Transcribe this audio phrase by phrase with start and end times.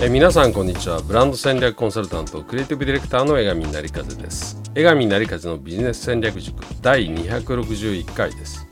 [0.00, 1.02] え皆さんこんにちは。
[1.02, 4.62] ブランド戦略コンサルタントクリエイティブディレクターの江上成風です。
[4.76, 8.64] 江上成風のビジネス戦略塾第261回です。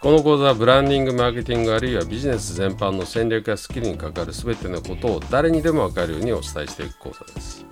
[0.00, 7.66] この講座はブランディングマーケティングあるいはビジネス全般の戦略やスキルに関わる全てのことを誰にでも分かるようにお伝えしていく講座です。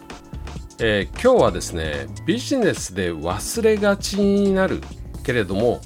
[0.78, 4.82] えー、今日はですねビジネスで忘れがちになる
[5.24, 5.80] けれども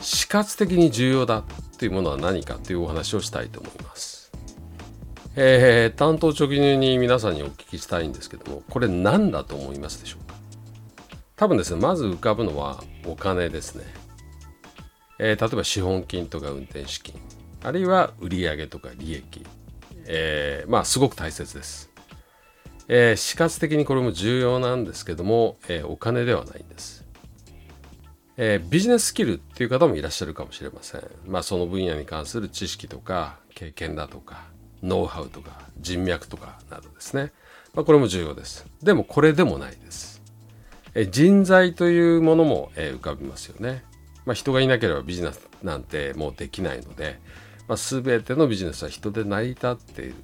[0.00, 1.42] 死活的に重要だ
[1.80, 4.23] というものは何かというお話をしたいと思います。
[5.36, 10.34] えー、担当直入に皆さんにお聞きしたいんですけどもこれ何だと思いますでしょうか？
[11.36, 13.84] 多分ですねまず浮かぶのはお金ですね、
[15.18, 17.20] えー、例えば資本金とか運転資金
[17.64, 19.44] あるいは売上とか利益、
[20.06, 21.90] えー、まあすごく大切です。
[22.86, 27.06] えー、死活的にこれも重要なんですけども、えー、お金ではないんです、
[28.36, 31.02] えー、ビジネススキルっていう方もいらっしゃるかもしれません。
[31.26, 34.42] まあその分野に関する知識とか経験だとか
[34.82, 37.32] ノウハウとか人脈とかなどですね、
[37.74, 38.66] まあ、これも重要です。
[38.82, 40.22] でもこれでもないです、
[40.94, 43.84] え人材というものも、え浮かびますよね。
[44.24, 47.20] まあ、人がいなければビジネスなんてもうできないので、
[47.68, 50.14] まあ、全てのビジネスは人で成り立っている。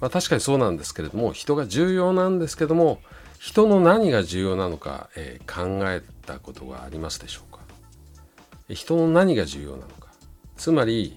[0.00, 3.00] まあ、確かにそうなんですけれども人が重要なんですけども
[3.40, 7.60] 人の何が重要なのか、えー、考えたことがありますでしょうか。
[8.68, 10.08] 人の何が重要なのか。
[10.56, 11.16] つまり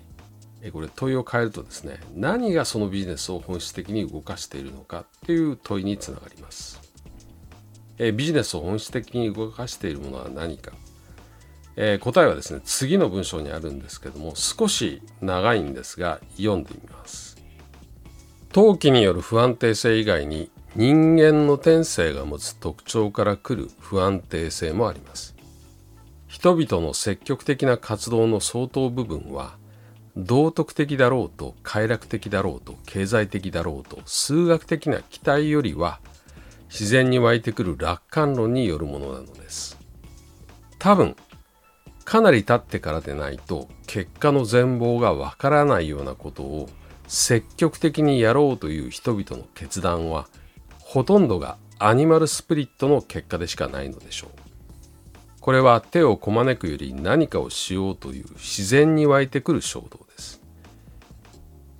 [0.69, 6.79] これ問いを変えるとですね何がそのビジネスを本質的に動かしているのかっていう問いにつながります。
[7.97, 10.71] えビジネスを本質的に動かしているものは何か、
[11.75, 17.37] えー、答えはですね次の文章にあるんですけども少し長いんですが読んでみます。
[18.51, 25.35] 陶器による不安定性以外に人間の天性が持つ特徴から来る不安定性もあります。
[26.27, 29.57] 人々の積極的な活動の相当部分は
[30.17, 35.99] 道徳的だろうと快楽的だろうと経済的だろうと数学的な期待よりは
[36.69, 39.77] 自然に湧いてくる楽観論によるものなのです
[40.79, 41.15] 多分
[42.03, 46.69] かなり経ってからでないと結果の全貌がわからないようなことを
[47.07, 50.27] 積極的にやろうという人々の決断は
[50.79, 54.50] ほとんどがアニマルスプリットの結果でしかないのでしょう。
[55.41, 60.41] これは手をこまねくより何かをしようという自然に湧いてくる衝動です。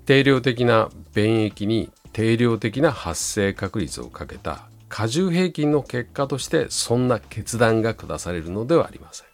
[0.06, 9.28] 定量的な便益に定量的な発生確率をかけた過重平均の結果としてそんな決断が下されるのではありません。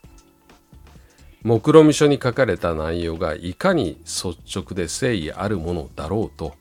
[1.42, 6.56] 目論見書に書かれた内容がいかに率直で誠意あるものだろうと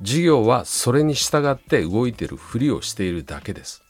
[0.00, 3.82] 事業はそれに従って動いているふりをしているだけです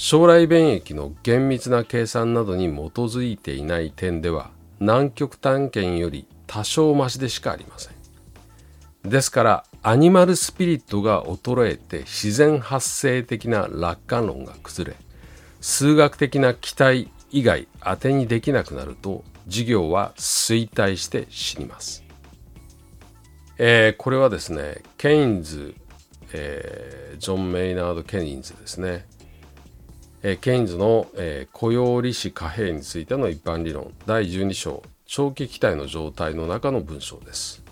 [0.00, 14.96] 将来便益の厳密な計算などに基づいていない点では南極探検より多少増しでしかありませんですからアニマルスピリットが衰えて自然発生的な楽観論が崩れ
[15.60, 22.04] 数学的な期待以外当てにできなくなると事業は衰退して死にます。
[23.58, 25.74] えー、これはですねケインズ、
[26.32, 29.06] えー、ジョン・メイナード・ケインズですね、
[30.22, 37.62] えー、ケインズの、え雇用利子貨幣についての一般理論第12章長期期待の状態の中の文章です。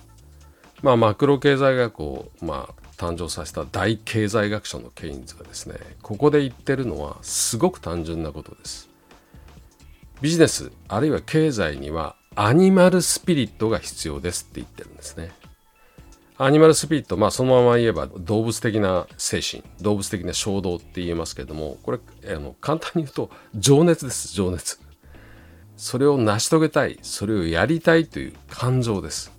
[0.83, 8.89] まあ、マクロ経済学を、まあ、誕生させた大経済学者のケインズがですねここで言ってるのはすごく単純なことです。
[10.23, 15.31] ビジネスあるいは経済にはアニマルスピリットが必要ですって言ってるんですね。
[16.39, 21.99] アニマルスピリット、まあそのまま言えば動物的な精神、動物的な衝動って言えますけれども、これ、
[22.29, 24.79] あの簡単に言うと情熱です、情熱。
[25.77, 29.33] それを成し遂げたい、それをやりたいという感情です。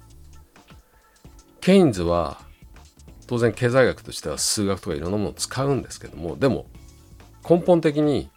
[1.61, 2.39] ケインズは
[3.27, 6.65] 当然経済学としては数学とかいろんなものを使うんですけども、でも
[7.47, 8.29] 根本的に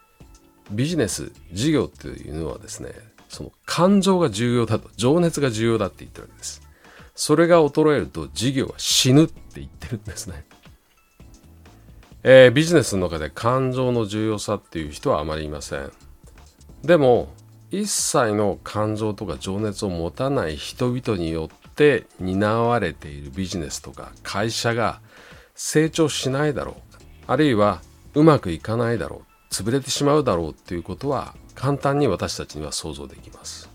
[0.70, 2.90] ビジネス事業っていうのはですね
[3.28, 6.62] その感情が重要だと情熱が重要だって言ってるわけです
[7.20, 10.42] それが衰えると事業は死ぬって言ってるんですね。
[12.22, 15.92] えー、ビジネスの中で感情の重要さっていう人はあまりいません。
[16.82, 17.28] でも
[17.70, 25.02] 一切の感情とか情熱を持たない人々によって担われているビジネスとか会社が
[25.54, 26.74] 成長しないだろう。
[27.26, 27.82] あるいは
[28.14, 29.52] うまくいかないだろう。
[29.52, 33.68] 潰れてしまうだろうっていうことは簡単に私たちには想像できます。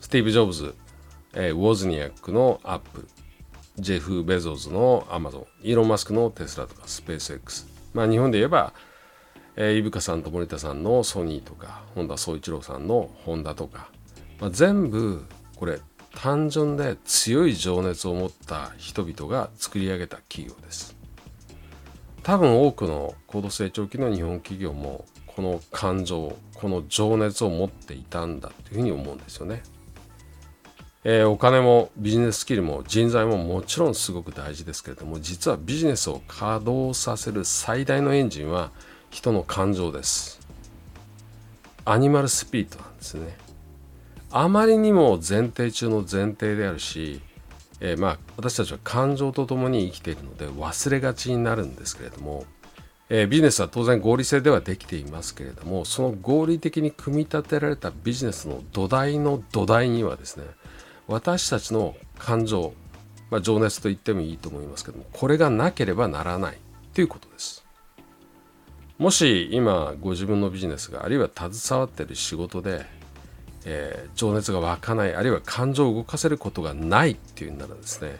[0.00, 0.76] スティーブ・ジョブズ、
[1.34, 3.08] えー、ウォズニアックのアップル、
[3.76, 8.72] ジェフ・ベゾーズのアマゾン、イーロン・マスクのテスラとかスペース X、まあ日本で言えば、
[9.56, 13.90] えー、井深さんと盛田さんのソニーとか、本田宗一郎さんのホンダとか、
[14.40, 15.24] まあ、全部
[15.56, 15.80] これ
[16.14, 20.96] 単純で強い情熱を持った人々が作り上げた企業です。
[22.22, 29.62] 多分多くの高度成長期の日本企業もこの感情この情熱を持っていたんだというふうに思うんですよね、
[31.10, 38.72] えー、お金もビジネススキルも人材ももちろんすごく大事ですけれども実はビジネスを稼働させる最大のエンジンは
[39.08, 40.38] 人の感情です。
[41.86, 43.38] アニマルスピリットなんですね。
[44.30, 47.22] あまりにも前提中の前提であるし、
[47.80, 52.44] えー、まあ私たちは感情とともに生きているので忘れがちになるんですけれども、
[53.08, 60.44] えー、ビジネスは当然合理性ではできていますけれどもその合理的に組み立てられたビジネスの土台の土台にはですね
[61.08, 62.72] 私たちの感情、
[63.30, 66.58] まあ、情熱と言ってもいいと思いますけどもこれがなければならない
[66.94, 67.64] ということです。
[68.98, 72.84] もし今ご自分のビジネスがあるいは携わってる仕事で
[73.64, 78.16] えー、情熱が湧かないあるいは感情を動かせることがないっていうんならですね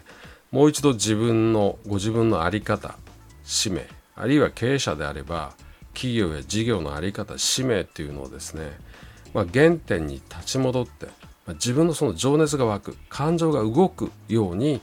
[0.51, 2.95] もう一度自分のご自分の在り方
[3.43, 5.53] 使命あるいは経営者であれば
[5.93, 8.71] 企業や事業の在り方使命っていうのをですね、
[9.33, 11.07] まあ、原点に立ち戻って、
[11.53, 14.81] 自分のその情熱が湧く感情が動くように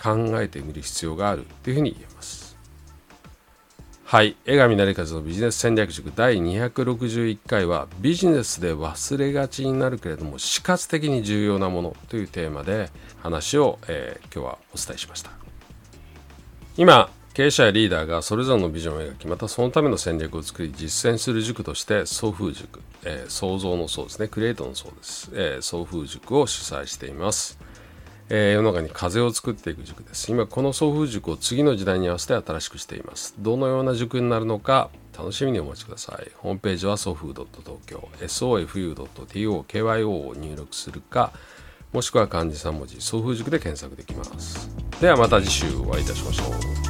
[0.00, 2.56] 考えてみる必要があるというふうに言えます。
[4.04, 4.36] はい。
[4.46, 12.88] 江上成和のビジネス戦略塾第261回はビジネスで忘れがちになるけれども死活的に重要なものというテーマで
[13.22, 15.30] 話を、えー、今日はお伝えしました。
[16.78, 27.56] 今、経営者やリーダーがそれぞれのビジョンを描き、またそのための戦略を作り実践する塾として送風塾、えー、創造の層ですね、クリエイトの層です、えー、送風塾を主催しています。
[28.28, 30.32] えー、世の中に風を作っていく塾です。
[30.32, 33.36] 今この送風塾を次の時代に合わせて新しくしています。
[33.38, 36.32] どのような塾になるのか楽しみにお待ちください。
[36.38, 41.32] ホームページはソフー.東京 sofu.tokyo を入力するか
[41.92, 44.68] もしくは漢字3文字送風塾で検索できます。
[45.00, 46.87] ではまた次週お会いいたしましょう。